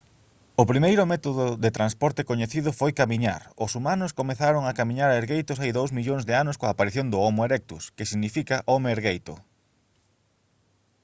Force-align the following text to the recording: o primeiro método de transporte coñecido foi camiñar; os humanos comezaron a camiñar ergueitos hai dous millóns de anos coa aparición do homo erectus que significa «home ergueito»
o 0.61 0.63
primeiro 0.71 1.03
método 1.13 1.45
de 1.63 1.75
transporte 1.77 2.27
coñecido 2.29 2.69
foi 2.79 2.91
camiñar; 3.01 3.41
os 3.65 3.71
humanos 3.77 4.15
comezaron 4.19 4.63
a 4.65 4.75
camiñar 4.79 5.09
ergueitos 5.11 5.59
hai 5.61 5.71
dous 5.77 5.91
millóns 5.97 6.23
de 6.25 6.33
anos 6.41 6.57
coa 6.59 6.71
aparición 6.73 7.07
do 7.09 7.17
homo 7.25 7.41
erectus 7.47 7.83
que 7.95 8.09
significa 8.11 8.63
«home 8.71 8.89
ergueito» 8.95 9.33